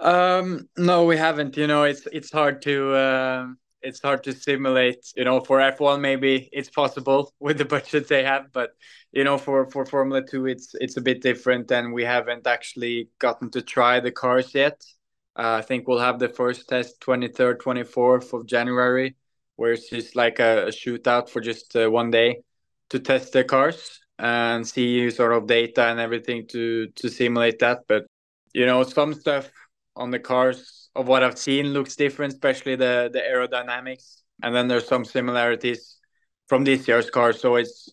Um, 0.00 0.68
no, 0.78 1.04
we 1.04 1.16
haven't. 1.16 1.56
You 1.56 1.66
know, 1.66 1.84
it's 1.84 2.06
it's 2.12 2.32
hard 2.32 2.62
to 2.62 2.94
uh, 2.94 3.46
it's 3.82 4.00
hard 4.00 4.24
to 4.24 4.32
simulate. 4.32 5.12
You 5.16 5.24
know, 5.24 5.40
for 5.40 5.60
F1 5.60 6.00
maybe 6.00 6.48
it's 6.52 6.70
possible 6.70 7.34
with 7.40 7.58
the 7.58 7.64
budget 7.66 8.08
they 8.08 8.24
have, 8.24 8.52
but 8.52 8.70
you 9.12 9.24
know, 9.24 9.36
for 9.38 9.66
for 9.70 9.84
Formula 9.84 10.22
Two, 10.26 10.46
it's 10.46 10.74
it's 10.80 10.96
a 10.96 11.00
bit 11.02 11.20
different, 11.22 11.70
and 11.70 11.92
we 11.92 12.04
haven't 12.04 12.46
actually 12.46 13.10
gotten 13.18 13.50
to 13.50 13.62
try 13.62 14.00
the 14.00 14.10
cars 14.12 14.54
yet. 14.54 14.82
Uh, 15.36 15.56
I 15.58 15.62
think 15.62 15.86
we'll 15.86 15.98
have 16.00 16.18
the 16.18 16.28
first 16.28 16.68
test 16.68 17.00
23rd, 17.00 17.58
24th 17.60 18.32
of 18.32 18.46
January, 18.46 19.16
where 19.56 19.72
it's 19.72 19.88
just 19.90 20.16
like 20.16 20.38
a, 20.40 20.66
a 20.68 20.70
shootout 20.70 21.28
for 21.28 21.40
just 21.40 21.76
uh, 21.76 21.88
one 21.90 22.10
day 22.10 22.42
to 22.90 22.98
test 22.98 23.32
the 23.32 23.44
cars 23.44 24.00
and 24.18 24.66
see 24.66 25.10
sort 25.10 25.32
of 25.32 25.46
data 25.46 25.84
and 25.84 26.00
everything 26.00 26.46
to 26.48 26.88
to 26.96 27.08
simulate 27.10 27.58
that. 27.60 27.80
But 27.86 28.06
you 28.54 28.66
know, 28.66 28.82
some 28.82 29.14
stuff 29.14 29.50
on 30.00 30.10
the 30.10 30.18
cars 30.18 30.88
of 30.96 31.06
what 31.06 31.22
I've 31.22 31.38
seen 31.38 31.66
looks 31.72 31.94
different, 31.94 32.32
especially 32.32 32.74
the 32.74 33.10
the 33.12 33.20
aerodynamics. 33.20 34.22
And 34.42 34.54
then 34.54 34.66
there's 34.68 34.88
some 34.88 35.04
similarities 35.04 35.98
from 36.48 36.64
this 36.64 36.88
year's 36.88 37.10
car, 37.10 37.32
so 37.32 37.56
it's 37.56 37.90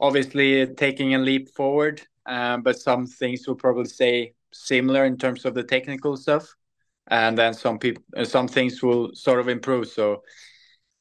obviously 0.00 0.66
taking 0.74 1.14
a 1.14 1.18
leap 1.18 1.48
forward. 1.54 2.00
Um, 2.26 2.62
but 2.62 2.78
some 2.78 3.06
things 3.06 3.46
will 3.46 3.56
probably 3.56 3.86
stay 3.86 4.34
similar 4.52 5.04
in 5.04 5.16
terms 5.16 5.44
of 5.44 5.54
the 5.54 5.64
technical 5.64 6.16
stuff. 6.16 6.46
And 7.08 7.36
then 7.36 7.54
some 7.54 7.78
people 7.78 8.02
uh, 8.16 8.24
some 8.24 8.48
things 8.48 8.82
will 8.82 9.10
sort 9.14 9.40
of 9.40 9.48
improve. 9.48 9.88
So 9.88 10.22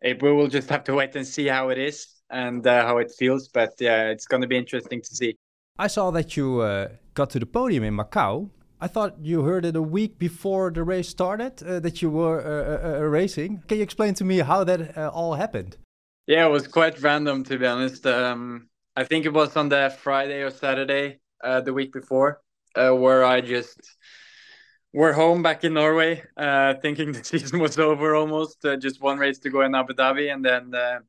it, 0.01 0.21
we 0.23 0.31
will 0.31 0.47
just 0.47 0.69
have 0.69 0.83
to 0.85 0.93
wait 0.95 1.15
and 1.15 1.27
see 1.27 1.47
how 1.47 1.69
it 1.69 1.77
is 1.77 2.07
and 2.29 2.65
uh, 2.65 2.85
how 2.87 2.97
it 2.97 3.11
feels. 3.19 3.49
But 3.49 3.71
yeah 3.79 4.09
it's 4.13 4.25
going 4.25 4.41
to 4.41 4.47
be 4.47 4.57
interesting 4.57 5.01
to 5.01 5.15
see. 5.15 5.37
I 5.77 5.87
saw 5.87 6.11
that 6.11 6.35
you 6.37 6.61
uh, 6.61 6.87
got 7.13 7.29
to 7.31 7.39
the 7.39 7.45
podium 7.45 7.83
in 7.83 7.95
macau 7.95 8.49
i 8.81 8.87
thought 8.87 9.15
you 9.19 9.43
heard 9.43 9.65
it 9.65 9.75
a 9.75 9.81
week 9.81 10.17
before 10.17 10.71
the 10.71 10.83
race 10.83 11.09
started 11.09 11.61
uh, 11.63 11.79
that 11.79 12.01
you 12.01 12.09
were 12.09 12.39
uh, 12.41 12.99
uh, 12.99 13.03
racing. 13.03 13.63
Can 13.67 13.77
you 13.77 13.83
explain 13.83 14.13
to 14.15 14.23
me 14.23 14.39
how 14.39 14.63
that 14.63 14.97
all 14.97 15.33
happened? 15.35 15.77
Yeah 16.27 16.45
it 16.45 16.51
was 16.51 16.67
quite 16.67 17.01
random 17.01 17.43
to 17.45 17.57
be 17.57 17.65
honest. 17.65 18.05
Um, 18.05 18.69
i 18.95 19.03
think 19.03 19.25
it 19.25 19.33
was 19.33 19.55
on 19.55 19.69
the 19.69 19.95
friday 20.03 20.41
or 20.41 20.49
saturday 20.49 21.19
the 21.65 21.73
week 21.73 21.93
before 21.93 22.41
where 22.75 23.23
i 23.23 23.41
just 23.41 23.79
we're 24.93 25.13
home 25.13 25.43
back 25.43 25.63
in 25.63 25.73
Norway, 25.73 26.23
uh, 26.37 26.73
thinking 26.81 27.11
the 27.17 27.23
season 27.23 27.59
was 27.59 27.77
over 27.77 28.15
almost. 28.15 28.65
Uh, 28.65 28.77
just 28.77 29.01
one 29.01 29.19
race 29.19 29.39
to 29.39 29.49
go 29.49 29.61
in 29.61 29.75
Abu 29.75 29.93
Dhabi, 29.93 30.33
and 30.33 30.43
then 30.43 30.73
uh, 30.73 30.99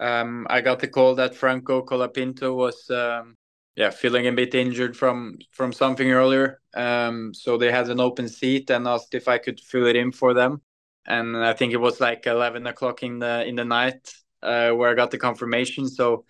um, 0.00 0.46
I 0.48 0.60
got 0.60 0.80
the 0.80 0.88
call 0.88 1.14
that 1.16 1.34
Franco 1.34 1.82
Colapinto 1.82 2.54
was, 2.54 2.88
um, 2.90 3.36
yeah, 3.78 3.90
feeling 3.90 4.26
a 4.26 4.32
bit 4.32 4.56
injured 4.56 4.96
from 4.96 5.38
from 5.52 5.72
something 5.72 6.10
earlier. 6.10 6.60
Um, 6.74 7.32
so 7.32 7.56
they 7.56 7.70
had 7.70 7.88
an 7.88 8.00
open 8.00 8.28
seat 8.28 8.70
and 8.70 8.88
asked 8.88 9.14
if 9.14 9.28
I 9.28 9.38
could 9.38 9.60
fill 9.60 9.86
it 9.86 9.94
in 9.94 10.10
for 10.10 10.34
them. 10.34 10.62
And 11.06 11.36
I 11.36 11.52
think 11.52 11.72
it 11.72 11.76
was 11.76 12.00
like 12.00 12.26
eleven 12.26 12.66
o'clock 12.66 13.04
in 13.04 13.20
the 13.20 13.46
in 13.46 13.54
the 13.54 13.64
night 13.64 14.12
uh, 14.42 14.70
where 14.72 14.90
I 14.90 14.94
got 14.94 15.12
the 15.12 15.18
confirmation. 15.18 15.88
So 15.88 16.24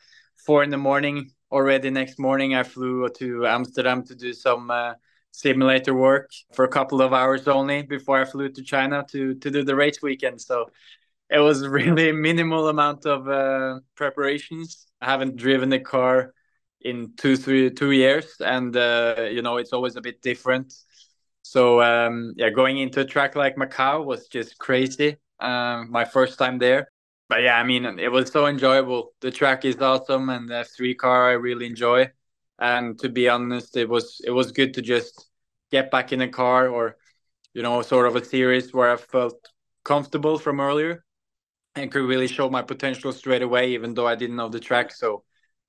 four 0.45 0.63
in 0.63 0.69
the 0.69 0.77
morning 0.77 1.31
already. 1.51 1.89
Next 1.89 2.19
morning, 2.19 2.55
I 2.55 2.65
flew 2.65 3.09
to 3.17 3.47
Amsterdam 3.47 4.05
to 4.05 4.15
do 4.15 4.35
some 4.35 4.71
uh, 4.71 4.93
simulator 5.31 5.95
work 5.95 6.31
for 6.53 6.67
a 6.67 6.69
couple 6.69 7.01
of 7.01 7.15
hours 7.15 7.49
only 7.49 7.81
before 7.81 8.21
I 8.21 8.27
flew 8.27 8.51
to 8.51 8.63
China 8.63 9.07
to 9.13 9.35
to 9.37 9.51
do 9.51 9.65
the 9.65 9.75
race 9.75 10.03
weekend. 10.03 10.43
So 10.43 10.67
it 11.31 11.39
was 11.39 11.67
really 11.79 12.13
minimal 12.13 12.69
amount 12.69 13.07
of 13.07 13.27
uh, 13.27 13.81
preparations. 13.95 14.87
I 15.01 15.07
haven't 15.07 15.37
driven 15.37 15.71
the 15.71 15.81
car 15.81 16.35
in 16.83 17.13
two 17.17 17.37
three 17.37 17.71
two 17.71 17.91
years, 17.93 18.27
and 18.41 18.77
uh, 18.77 19.29
you 19.31 19.43
know 19.43 19.57
it's 19.59 19.73
always 19.73 19.97
a 19.97 20.01
bit 20.01 20.23
different. 20.23 20.75
So 21.43 21.81
um, 21.83 22.35
yeah, 22.37 22.51
going 22.51 22.79
into 22.79 23.01
a 23.01 23.05
track 23.05 23.37
like 23.37 23.57
Macau 23.57 24.05
was 24.05 24.29
just 24.29 24.59
crazy. 24.59 25.17
Um, 25.41 25.91
my 25.91 26.05
first 26.05 26.39
time 26.39 26.59
there, 26.59 26.91
but 27.29 27.43
yeah, 27.43 27.59
I 27.59 27.65
mean 27.65 27.85
it 27.99 28.11
was 28.13 28.31
so 28.31 28.47
enjoyable. 28.47 29.13
The 29.21 29.31
track 29.31 29.65
is 29.65 29.81
awesome, 29.81 30.29
and 30.31 30.49
the 30.49 30.59
F3 30.59 30.95
car 30.95 31.29
I 31.29 31.33
really 31.33 31.67
enjoy 31.67 32.11
and 32.59 32.99
to 32.99 33.09
be 33.09 33.29
honest 33.29 33.77
it 33.77 33.89
was 33.89 34.21
it 34.25 34.31
was 34.31 34.53
good 34.53 34.75
to 34.75 34.83
just 34.83 35.27
get 35.71 35.91
back 35.91 36.13
in 36.13 36.21
a 36.21 36.29
car 36.29 36.69
or 36.69 36.97
you 37.55 37.63
know 37.63 37.83
sort 37.83 38.07
of 38.07 38.17
a 38.17 38.25
series 38.25 38.73
where 38.73 38.91
i 38.91 38.97
felt 38.97 39.49
comfortable 39.85 40.39
from 40.39 40.61
earlier 40.61 41.05
and 41.75 41.93
could 41.93 42.05
really 42.05 42.29
show 42.29 42.51
my 42.51 42.63
potential 42.63 43.13
straight 43.13 43.43
away 43.43 43.71
even 43.71 43.95
though 43.95 44.07
i 44.07 44.15
didn't 44.15 44.37
know 44.37 44.49
the 44.49 44.61
track 44.61 44.93
so 44.93 45.25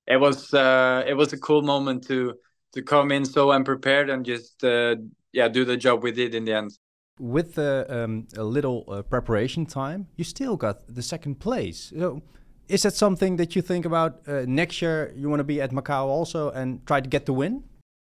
it 0.06 0.16
was 0.16 0.52
uh 0.54 1.02
it 1.06 1.14
was 1.14 1.32
a 1.32 1.38
cool 1.38 1.62
moment 1.62 2.06
to 2.06 2.34
to 2.72 2.82
come 2.82 3.10
in 3.10 3.24
so 3.24 3.50
unprepared 3.50 4.10
and 4.10 4.24
just 4.24 4.62
uh, 4.64 4.96
yeah 5.32 5.48
do 5.48 5.64
the 5.64 5.76
job 5.76 6.02
we 6.02 6.12
did 6.12 6.34
in 6.34 6.44
the 6.44 6.52
end 6.52 6.70
with 7.18 7.58
uh, 7.58 7.84
um, 7.88 8.26
a 8.36 8.44
little 8.44 8.84
uh, 8.88 9.02
preparation 9.02 9.66
time 9.66 10.06
you 10.16 10.24
still 10.24 10.56
got 10.56 10.76
the 10.94 11.02
second 11.02 11.38
place 11.38 11.92
so 11.98 12.22
is 12.70 12.82
that 12.82 12.94
something 12.94 13.36
that 13.36 13.56
you 13.56 13.62
think 13.62 13.84
about 13.84 14.28
uh, 14.28 14.44
next 14.46 14.80
year? 14.80 15.12
You 15.16 15.28
want 15.28 15.40
to 15.40 15.44
be 15.44 15.60
at 15.60 15.72
Macau 15.72 16.06
also 16.06 16.50
and 16.50 16.86
try 16.86 17.00
to 17.00 17.08
get 17.08 17.26
the 17.26 17.32
win? 17.32 17.64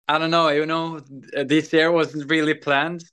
I 0.07 0.19
don't 0.19 0.31
know. 0.31 0.49
You 0.49 0.65
know, 0.65 0.99
this 1.45 1.73
year 1.73 1.91
wasn't 1.91 2.29
really 2.29 2.53
planned. 2.53 3.03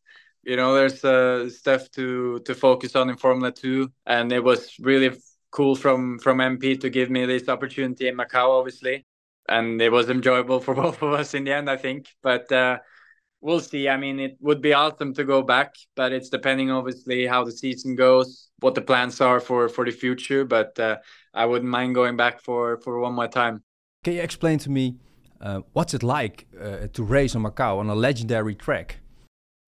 You 0.43 0.57
know, 0.57 0.75
there's 0.75 1.05
uh, 1.05 1.49
stuff 1.49 1.91
to 1.93 2.41
to 2.41 2.55
focus 2.55 2.97
on 2.97 3.11
in 3.11 3.17
Formula 3.17 3.53
Two, 3.53 3.91
and 4.07 4.33
it 4.33 4.43
was 4.43 4.77
really 4.81 5.11
cool 5.51 5.75
from 5.75 6.19
from 6.19 6.39
MP 6.39 6.81
to 6.81 6.91
give 6.91 7.11
me 7.11 7.27
this 7.27 7.49
opportunity 7.49 8.09
in 8.09 8.17
Macau, 8.17 8.59
obviously, 8.59 9.07
and 9.49 9.81
it 9.81 9.91
was 9.91 10.09
enjoyable 10.09 10.61
for 10.61 10.75
both 10.85 11.03
of 11.03 11.13
us 11.13 11.35
in 11.35 11.45
the 11.45 11.53
end, 11.53 11.69
I 11.69 11.77
think. 11.77 12.09
But 12.23 12.51
uh, 12.53 12.79
we'll 13.41 13.61
see. 13.61 13.89
I 13.89 13.97
mean, 13.97 14.21
it 14.21 14.37
would 14.41 14.61
be 14.61 14.73
awesome 14.73 15.15
to 15.15 15.25
go 15.25 15.43
back, 15.43 15.75
but 15.97 16.13
it's 16.13 16.29
depending, 16.29 16.71
obviously, 16.71 17.27
how 17.27 17.45
the 17.45 17.53
season 17.53 17.97
goes, 17.97 18.51
what 18.61 18.75
the 18.75 18.83
plans 18.83 19.21
are 19.21 19.41
for 19.41 19.69
for 19.69 19.85
the 19.85 19.93
future. 19.93 20.45
But 20.45 20.79
uh, 20.79 20.99
I 21.35 21.47
wouldn't 21.47 21.71
mind 21.71 21.95
going 21.95 22.17
back 22.17 22.41
for 22.41 22.79
for 22.79 22.99
one 23.01 23.15
more 23.15 23.29
time. 23.29 23.63
Can 24.05 24.15
you 24.15 24.23
explain 24.23 24.59
to 24.61 24.71
me 24.71 24.97
uh, 25.41 25.61
what's 25.73 25.95
it 25.95 26.03
like 26.03 26.47
uh, 26.61 26.87
to 26.93 27.03
race 27.03 27.35
on 27.35 27.43
Macau 27.43 27.79
on 27.79 27.89
a 27.89 27.95
legendary 27.95 28.55
track? 28.55 28.99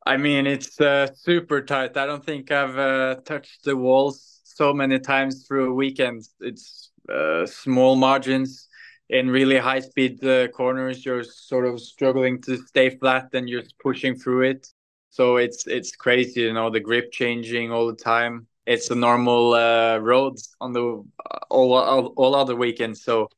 I 0.05 0.17
mean, 0.17 0.47
it's 0.47 0.81
uh, 0.81 1.07
super 1.15 1.62
tight. 1.62 1.97
I 1.97 2.07
don't 2.07 2.25
think 2.25 2.51
I've 2.51 2.77
uh, 2.77 3.17
touched 3.25 3.65
the 3.65 3.77
walls 3.77 4.32
so 4.55 4.73
many 4.73 4.99
times 4.99 5.47
through 5.47 5.71
a 5.71 5.75
weekend. 5.75 6.23
It's 6.41 6.91
uh, 7.13 7.47
small 7.47 7.97
margins 7.97 8.69
in 9.11 9.31
really 9.31 9.59
high 9.59 9.81
speed 9.81 10.25
uh, 10.25 10.49
corners. 10.49 11.05
You're 11.05 11.25
sort 11.25 11.67
of 11.67 11.81
struggling 11.81 12.41
to 12.43 12.57
stay 12.67 12.91
flat, 12.91 13.29
and 13.35 13.49
you're 13.49 13.65
pushing 13.83 14.17
through 14.17 14.43
it. 14.43 14.67
So 15.11 15.37
it's 15.37 15.67
it's 15.67 15.95
crazy, 15.95 16.43
you 16.43 16.53
know, 16.55 16.71
the 16.71 16.81
grip 16.81 17.13
changing 17.13 17.71
all 17.71 17.87
the 17.87 17.97
time. 17.97 18.47
It's 18.67 18.91
a 18.91 18.95
normal 18.95 19.55
uh, 19.55 19.99
road 19.99 20.37
on 20.61 20.73
the 20.73 21.05
all, 21.51 21.75
all, 21.75 22.07
all 22.17 22.35
other 22.35 22.57
weekends. 22.57 23.03
So 23.03 23.29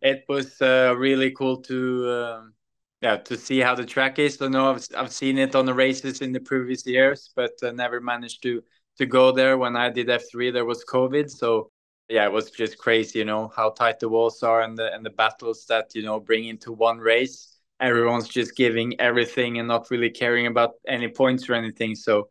it 0.00 0.24
was 0.28 0.60
uh, 0.60 0.94
really 0.96 1.30
cool 1.32 1.62
to 1.62 2.10
um, 2.10 2.54
yeah 3.00 3.16
to 3.16 3.36
see 3.36 3.58
how 3.60 3.74
the 3.74 3.84
track 3.84 4.18
is. 4.18 4.40
I 4.40 4.48
know 4.48 4.70
I've 4.70 4.86
I've 4.96 5.12
seen 5.12 5.38
it 5.38 5.54
on 5.54 5.66
the 5.66 5.74
races 5.74 6.20
in 6.20 6.32
the 6.32 6.40
previous 6.40 6.86
years, 6.86 7.30
but 7.34 7.52
uh, 7.62 7.72
never 7.72 8.00
managed 8.00 8.42
to 8.42 8.62
to 8.98 9.06
go 9.06 9.32
there. 9.32 9.58
When 9.58 9.76
I 9.76 9.90
did 9.90 10.10
F 10.10 10.22
three, 10.30 10.50
there 10.50 10.64
was 10.64 10.84
COVID, 10.84 11.30
so 11.30 11.70
yeah, 12.08 12.24
it 12.26 12.32
was 12.32 12.50
just 12.50 12.78
crazy. 12.78 13.18
You 13.20 13.24
know 13.24 13.48
how 13.56 13.70
tight 13.70 14.00
the 14.00 14.08
walls 14.08 14.42
are 14.42 14.62
and 14.62 14.76
the 14.76 14.92
and 14.94 15.04
the 15.04 15.10
battles 15.10 15.66
that 15.66 15.94
you 15.94 16.02
know 16.02 16.20
bring 16.20 16.44
into 16.44 16.72
one 16.72 16.98
race. 16.98 17.58
Everyone's 17.80 18.28
just 18.28 18.56
giving 18.56 19.00
everything 19.00 19.58
and 19.58 19.68
not 19.68 19.90
really 19.90 20.10
caring 20.10 20.46
about 20.46 20.74
any 20.86 21.08
points 21.08 21.48
or 21.48 21.54
anything. 21.54 21.94
So 21.94 22.28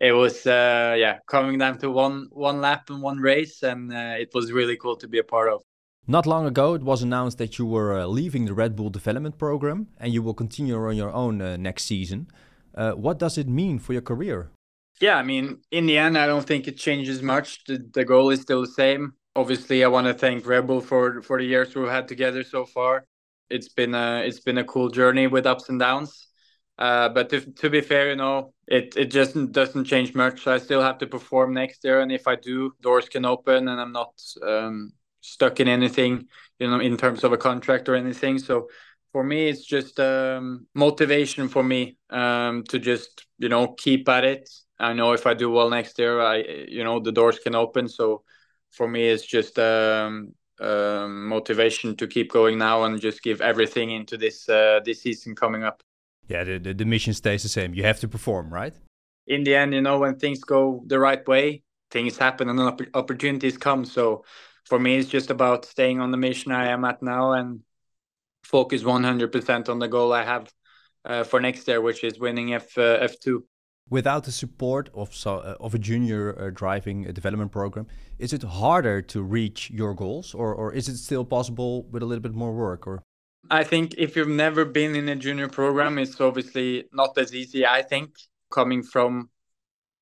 it 0.00 0.12
was 0.12 0.46
uh, 0.46 0.94
yeah 0.98 1.18
coming 1.26 1.58
down 1.58 1.78
to 1.78 1.90
one 1.90 2.28
one 2.30 2.60
lap 2.60 2.90
and 2.90 3.02
one 3.02 3.18
race, 3.18 3.62
and 3.62 3.92
uh, 3.92 4.14
it 4.18 4.30
was 4.34 4.52
really 4.52 4.76
cool 4.76 4.96
to 4.96 5.08
be 5.08 5.18
a 5.18 5.24
part 5.24 5.52
of. 5.52 5.62
Not 6.08 6.24
long 6.24 6.46
ago, 6.46 6.74
it 6.74 6.82
was 6.82 7.02
announced 7.02 7.38
that 7.38 7.58
you 7.58 7.66
were 7.66 7.98
uh, 7.98 8.06
leaving 8.06 8.44
the 8.44 8.54
Red 8.54 8.76
Bull 8.76 8.90
development 8.90 9.38
program 9.38 9.88
and 9.98 10.12
you 10.12 10.22
will 10.22 10.34
continue 10.34 10.76
on 10.76 10.94
your 10.94 11.10
own 11.10 11.42
uh, 11.42 11.56
next 11.56 11.82
season. 11.82 12.28
Uh, 12.76 12.92
what 12.92 13.18
does 13.18 13.36
it 13.36 13.48
mean 13.48 13.80
for 13.80 13.92
your 13.92 14.02
career? 14.02 14.50
Yeah, 15.00 15.16
I 15.16 15.22
mean, 15.22 15.60
in 15.70 15.86
the 15.86 15.98
end, 15.98 16.16
I 16.16 16.26
don't 16.26 16.46
think 16.46 16.66
it 16.66 16.78
changes 16.78 17.22
much. 17.22 17.64
The, 17.64 17.86
the 17.92 18.04
goal 18.04 18.30
is 18.30 18.40
still 18.40 18.62
the 18.62 18.66
same. 18.66 19.12
Obviously, 19.34 19.84
I 19.84 19.88
want 19.88 20.06
to 20.06 20.14
thank 20.14 20.46
Red 20.46 20.66
Bull 20.66 20.80
for 20.80 21.20
for 21.20 21.38
the 21.38 21.44
years 21.44 21.74
we've 21.74 21.88
had 21.88 22.08
together 22.08 22.42
so 22.42 22.64
far. 22.64 23.06
It's 23.50 23.68
been 23.68 23.94
a 23.94 24.22
it's 24.26 24.40
been 24.40 24.56
a 24.58 24.64
cool 24.64 24.88
journey 24.88 25.26
with 25.26 25.44
ups 25.46 25.68
and 25.68 25.78
downs. 25.78 26.28
Uh, 26.78 27.08
but 27.10 27.28
to, 27.30 27.40
to 27.40 27.70
be 27.70 27.80
fair, 27.80 28.10
you 28.10 28.16
know, 28.16 28.52
it, 28.66 28.96
it 28.96 29.06
just 29.10 29.34
doesn't 29.52 29.84
change 29.84 30.14
much. 30.14 30.46
I 30.46 30.58
still 30.58 30.82
have 30.82 30.98
to 30.98 31.06
perform 31.06 31.54
next 31.54 31.82
year, 31.84 32.00
and 32.00 32.12
if 32.12 32.26
I 32.26 32.36
do, 32.36 32.72
doors 32.82 33.08
can 33.08 33.24
open, 33.24 33.68
and 33.68 33.80
I'm 33.80 33.92
not 33.92 34.12
um, 34.42 34.92
stuck 35.22 35.58
in 35.60 35.68
anything, 35.68 36.26
you 36.58 36.68
know, 36.68 36.80
in 36.80 36.96
terms 36.98 37.24
of 37.24 37.32
a 37.32 37.38
contract 37.38 37.88
or 37.88 37.94
anything. 37.94 38.38
So 38.38 38.68
for 39.12 39.24
me, 39.24 39.48
it's 39.48 39.64
just 39.64 39.98
um, 40.00 40.66
motivation 40.74 41.48
for 41.48 41.62
me 41.62 41.96
um, 42.10 42.62
to 42.64 42.78
just, 42.78 43.26
you 43.38 43.48
know, 43.48 43.68
keep 43.68 44.06
at 44.10 44.24
it. 44.24 44.48
I 44.78 44.92
know 44.92 45.12
if 45.12 45.26
I 45.26 45.34
do 45.34 45.50
well 45.50 45.70
next 45.70 45.98
year, 45.98 46.20
I, 46.20 46.36
you 46.68 46.84
know, 46.84 47.00
the 47.00 47.12
doors 47.12 47.38
can 47.38 47.54
open. 47.54 47.88
So 47.88 48.22
for 48.70 48.86
me, 48.86 49.08
it's 49.08 49.24
just 49.24 49.58
um, 49.58 50.34
uh, 50.60 51.06
motivation 51.08 51.96
to 51.96 52.06
keep 52.06 52.30
going 52.30 52.58
now 52.58 52.84
and 52.84 53.00
just 53.00 53.22
give 53.22 53.40
everything 53.40 53.90
into 53.90 54.16
this 54.16 54.48
uh, 54.48 54.80
this 54.84 55.02
season 55.02 55.34
coming 55.34 55.64
up. 55.64 55.82
Yeah, 56.28 56.44
the, 56.44 56.58
the, 56.58 56.74
the 56.74 56.84
mission 56.84 57.14
stays 57.14 57.42
the 57.42 57.48
same. 57.48 57.74
You 57.74 57.84
have 57.84 58.00
to 58.00 58.08
perform, 58.08 58.52
right? 58.52 58.74
In 59.26 59.44
the 59.44 59.54
end, 59.54 59.74
you 59.74 59.80
know, 59.80 59.98
when 59.98 60.16
things 60.16 60.40
go 60.40 60.82
the 60.86 60.98
right 60.98 61.26
way, 61.26 61.62
things 61.90 62.16
happen 62.16 62.48
and 62.48 62.88
opportunities 62.94 63.56
come. 63.56 63.84
So 63.84 64.24
for 64.64 64.78
me, 64.78 64.96
it's 64.96 65.08
just 65.08 65.30
about 65.30 65.64
staying 65.64 66.00
on 66.00 66.10
the 66.10 66.16
mission 66.16 66.52
I 66.52 66.68
am 66.68 66.84
at 66.84 67.02
now 67.02 67.32
and 67.32 67.60
focus 68.42 68.82
100% 68.82 69.68
on 69.68 69.78
the 69.78 69.88
goal 69.88 70.12
I 70.12 70.24
have 70.24 70.52
uh, 71.04 71.24
for 71.24 71.40
next 71.40 71.66
year, 71.68 71.80
which 71.80 72.02
is 72.04 72.18
winning 72.18 72.54
F 72.54 72.76
uh, 72.76 72.98
F2. 73.00 73.42
Without 73.88 74.24
the 74.24 74.32
support 74.32 74.90
of 74.94 75.14
so, 75.14 75.36
uh, 75.36 75.56
of 75.60 75.72
a 75.74 75.78
junior 75.78 76.36
uh, 76.36 76.50
driving 76.50 77.04
development 77.04 77.52
program, 77.52 77.86
is 78.18 78.32
it 78.32 78.42
harder 78.42 79.00
to 79.00 79.22
reach 79.22 79.70
your 79.70 79.94
goals, 79.94 80.34
or 80.34 80.52
or 80.52 80.72
is 80.72 80.88
it 80.88 80.96
still 80.96 81.24
possible 81.24 81.84
with 81.84 82.02
a 82.02 82.06
little 82.06 82.22
bit 82.22 82.34
more 82.34 82.52
work? 82.52 82.86
Or 82.86 83.02
I 83.48 83.62
think 83.62 83.94
if 83.96 84.16
you've 84.16 84.28
never 84.28 84.64
been 84.64 84.96
in 84.96 85.08
a 85.08 85.14
junior 85.14 85.48
program, 85.48 85.98
it's 85.98 86.20
obviously 86.20 86.88
not 86.92 87.16
as 87.16 87.32
easy. 87.32 87.64
I 87.64 87.82
think 87.82 88.10
coming 88.50 88.82
from 88.82 89.30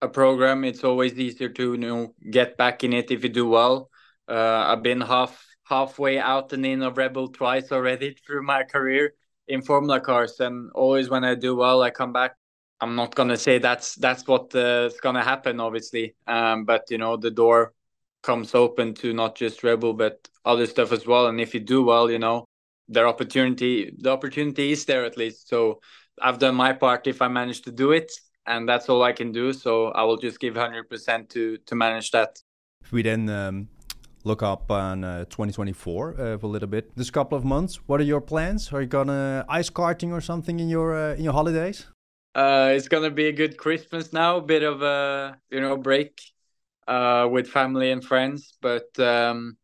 a 0.00 0.08
program, 0.08 0.64
it's 0.64 0.82
always 0.82 1.14
easier 1.18 1.50
to 1.50 1.72
you 1.72 1.76
know 1.76 2.14
get 2.30 2.56
back 2.56 2.84
in 2.84 2.92
it 2.94 3.10
if 3.10 3.22
you 3.22 3.28
do 3.28 3.46
well. 3.48 3.90
Uh, 4.26 4.64
I've 4.68 4.82
been 4.82 5.02
half 5.02 5.44
halfway 5.64 6.18
out 6.18 6.52
and 6.52 6.64
in 6.64 6.82
of 6.82 6.96
Red 6.96 7.12
Bull 7.12 7.28
twice 7.28 7.70
already 7.72 8.16
through 8.26 8.44
my 8.44 8.62
career 8.62 9.14
in 9.46 9.60
Formula 9.60 10.00
cars, 10.00 10.40
and 10.40 10.70
always 10.74 11.10
when 11.10 11.24
I 11.24 11.34
do 11.34 11.54
well, 11.54 11.82
I 11.82 11.90
come 11.90 12.12
back. 12.12 12.36
I'm 12.80 12.96
not 12.96 13.14
gonna 13.14 13.36
say 13.36 13.58
that's 13.58 13.94
that's 13.94 14.26
what 14.26 14.54
uh, 14.54 14.90
gonna 15.00 15.22
happen, 15.22 15.60
obviously, 15.60 16.14
um, 16.26 16.64
but 16.64 16.84
you 16.90 16.98
know 16.98 17.16
the 17.16 17.30
door 17.30 17.72
comes 18.22 18.54
open 18.54 18.94
to 18.94 19.12
not 19.12 19.36
just 19.36 19.62
Red 19.62 19.80
Bull 19.80 19.92
but 19.92 20.28
other 20.44 20.66
stuff 20.66 20.92
as 20.92 21.06
well. 21.06 21.26
And 21.26 21.40
if 21.40 21.54
you 21.54 21.60
do 21.60 21.82
well, 21.82 22.10
you 22.10 22.18
know 22.18 22.46
their 22.88 23.06
opportunity 23.06 23.94
the 23.98 24.10
opportunity 24.10 24.72
is 24.72 24.84
there 24.84 25.04
at 25.04 25.16
least. 25.16 25.48
So 25.48 25.80
I've 26.20 26.38
done 26.38 26.54
my 26.54 26.72
part 26.72 27.06
if 27.06 27.22
I 27.22 27.28
manage 27.28 27.62
to 27.62 27.72
do 27.72 27.92
it, 27.92 28.10
and 28.46 28.68
that's 28.68 28.88
all 28.88 29.02
I 29.02 29.12
can 29.12 29.32
do. 29.32 29.52
So 29.52 29.88
I 29.88 30.02
will 30.02 30.18
just 30.18 30.40
give 30.40 30.56
hundred 30.56 30.88
percent 30.88 31.30
to 31.30 31.58
to 31.66 31.74
manage 31.74 32.10
that. 32.10 32.38
If 32.82 32.92
we 32.92 33.02
then 33.02 33.30
um, 33.30 33.68
look 34.24 34.42
up 34.42 34.70
on 34.70 35.04
uh, 35.04 35.24
2024 35.26 36.14
uh, 36.20 36.38
for 36.38 36.46
a 36.46 36.48
little 36.48 36.68
bit. 36.68 36.94
This 36.96 37.10
couple 37.10 37.38
of 37.38 37.44
months, 37.44 37.76
what 37.86 38.00
are 38.00 38.04
your 38.04 38.20
plans? 38.20 38.72
Are 38.72 38.80
you 38.80 38.88
gonna 38.88 39.44
ice 39.48 39.70
karting 39.70 40.12
or 40.12 40.20
something 40.20 40.60
in 40.60 40.68
your 40.68 40.94
uh, 40.94 41.14
in 41.14 41.24
your 41.24 41.32
holidays? 41.32 41.86
Uh, 42.34 42.72
it's 42.74 42.88
gonna 42.88 43.10
be 43.10 43.26
a 43.28 43.32
good 43.32 43.56
Christmas 43.56 44.12
now, 44.12 44.38
a 44.38 44.42
bit 44.42 44.62
of 44.62 44.82
a 44.82 45.38
you 45.50 45.60
know 45.60 45.76
break 45.76 46.20
uh, 46.88 47.28
with 47.30 47.48
family 47.48 47.90
and 47.90 48.04
friends, 48.04 48.54
but 48.60 48.98
um, 48.98 49.56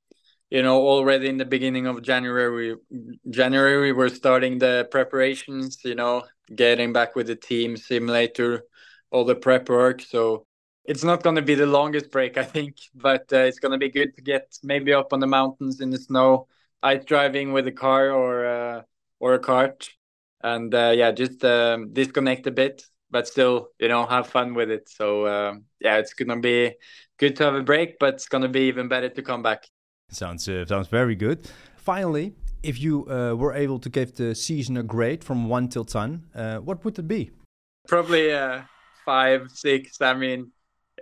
you 0.50 0.62
know 0.62 0.80
already 0.86 1.28
in 1.28 1.38
the 1.38 1.44
beginning 1.44 1.86
of 1.86 2.02
January, 2.02 2.76
January 3.30 3.92
we're 3.92 4.08
starting 4.08 4.58
the 4.58 4.88
preparations. 4.90 5.80
You 5.84 5.96
know, 5.96 6.24
getting 6.54 6.92
back 6.92 7.16
with 7.16 7.26
the 7.28 7.36
team, 7.36 7.76
simulator, 7.76 8.62
all 9.10 9.24
the 9.24 9.34
prep 9.36 9.68
work. 9.68 10.00
So 10.02 10.46
it's 10.84 11.04
not 11.04 11.22
going 11.22 11.36
to 11.36 11.42
be 11.42 11.54
the 11.56 11.66
longest 11.66 12.10
break, 12.10 12.38
I 12.44 12.44
think, 12.44 12.76
but 12.94 13.26
uh, 13.32 13.38
it's 13.38 13.58
going 13.58 13.72
to 13.72 13.78
be 13.78 13.90
good 13.90 14.14
to 14.16 14.22
get 14.22 14.56
maybe 14.62 14.92
up 14.92 15.12
on 15.12 15.20
the 15.20 15.26
mountains 15.26 15.80
in 15.80 15.90
the 15.90 15.98
snow, 15.98 16.46
ice 16.82 17.04
driving 17.04 17.52
with 17.52 17.66
a 17.66 17.72
car 17.72 18.10
or 18.10 18.46
uh, 18.46 18.82
or 19.18 19.34
a 19.34 19.40
kart, 19.40 19.88
and 20.42 20.74
uh, 20.74 20.92
yeah, 20.94 21.12
just 21.12 21.44
um, 21.44 21.92
disconnect 21.92 22.46
a 22.46 22.50
bit, 22.50 22.82
but 23.10 23.26
still, 23.26 23.68
you 23.78 23.88
know, 23.88 24.06
have 24.06 24.26
fun 24.26 24.54
with 24.54 24.70
it. 24.70 24.88
So 24.88 25.26
um, 25.26 25.64
yeah, 25.80 25.96
it's 25.98 26.14
going 26.14 26.28
to 26.28 26.36
be 26.36 26.74
good 27.18 27.36
to 27.36 27.44
have 27.44 27.54
a 27.54 27.62
break, 27.62 27.98
but 27.98 28.14
it's 28.14 28.28
going 28.28 28.42
to 28.42 28.48
be 28.48 28.62
even 28.68 28.88
better 28.88 29.08
to 29.08 29.22
come 29.22 29.42
back. 29.42 29.66
Sounds 30.10 30.48
uh, 30.48 30.64
sounds 30.66 30.88
very 30.88 31.14
good. 31.14 31.48
Finally, 31.76 32.34
if 32.62 32.80
you 32.80 33.08
uh, 33.08 33.34
were 33.34 33.54
able 33.54 33.78
to 33.78 33.88
give 33.88 34.14
the 34.16 34.34
season 34.34 34.76
a 34.76 34.82
grade 34.82 35.24
from 35.24 35.48
one 35.48 35.68
till 35.68 35.84
ten, 35.84 36.24
uh, 36.34 36.58
what 36.58 36.84
would 36.84 36.98
it 36.98 37.08
be? 37.08 37.30
Probably 37.88 38.32
five, 39.04 39.50
six. 39.50 40.00
I 40.00 40.14
mean 40.14 40.52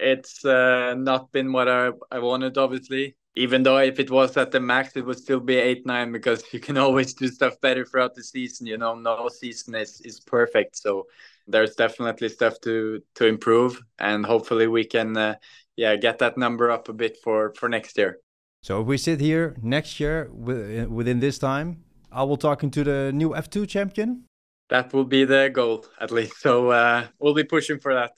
it's 0.01 0.45
uh, 0.45 0.95
not 0.97 1.33
been 1.33 1.53
what 1.53 1.69
I, 1.69 1.91
I 2.11 2.19
wanted, 2.19 2.57
obviously. 2.57 3.17
Even 3.39 3.63
though 3.63 3.79
if 3.79 4.01
it 4.01 4.11
was 4.11 4.37
at 4.37 4.51
the 4.51 4.59
max, 4.59 4.97
it 4.97 5.07
would 5.07 5.19
still 5.19 5.39
be 5.39 5.57
eight 5.57 5.87
nine 5.87 6.11
because 6.11 6.43
you 6.53 6.59
can 6.59 6.77
always 6.85 7.15
do 7.15 7.29
stuff 7.29 7.61
better 7.61 7.85
throughout 7.85 8.15
the 8.15 8.25
season. 8.25 8.67
You 8.67 8.79
know, 8.79 8.95
no 8.95 9.29
season 9.29 9.75
is 9.75 10.01
is 10.01 10.19
perfect, 10.21 10.77
so 10.77 11.07
there's 11.47 11.75
definitely 11.77 12.29
stuff 12.29 12.61
to 12.63 13.01
to 13.15 13.27
improve, 13.27 13.81
and 13.99 14.27
hopefully 14.27 14.67
we 14.67 14.85
can, 14.85 15.17
uh, 15.17 15.35
yeah, 15.77 15.97
get 15.97 16.19
that 16.19 16.37
number 16.37 16.71
up 16.71 16.89
a 16.89 16.93
bit 16.93 17.17
for 17.23 17.55
for 17.55 17.69
next 17.69 17.97
year. 17.97 18.19
So 18.63 18.81
if 18.81 18.87
we 18.87 18.99
sit 18.99 19.21
here 19.21 19.57
next 19.63 20.01
year 20.01 20.31
within 20.33 21.21
this 21.21 21.39
time, 21.39 21.85
I 22.11 22.25
will 22.25 22.37
talk 22.37 22.63
into 22.63 22.83
the 22.83 23.13
new 23.13 23.31
F2 23.31 23.69
champion. 23.69 24.25
That 24.69 24.93
will 24.93 25.05
be 25.05 25.25
the 25.25 25.49
goal, 25.53 25.87
at 26.01 26.11
least. 26.11 26.41
So 26.41 26.71
uh, 26.71 27.07
we'll 27.19 27.35
be 27.35 27.45
pushing 27.45 27.79
for 27.79 27.95
that. 27.95 28.13